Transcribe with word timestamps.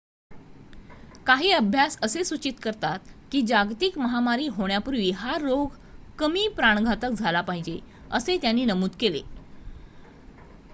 काही 1.25 1.51
अभ्यास 1.51 1.97
असे 2.01 2.23
सूचित 2.23 2.53
करतात 2.63 3.11
की 3.31 3.41
जागतिक 3.41 3.97
महामारी 3.97 4.47
होण्यापूर्वी 4.47 5.11
हा 5.11 5.37
रोग 5.37 5.77
कमी 6.19 6.47
प्राणघातक 6.55 7.11
झाला 7.11 7.41
पाहिजे 7.43 7.79
असे 8.11 8.37
त्यांनी 8.37 8.65
नमूद 8.65 8.95
केले 8.99 9.21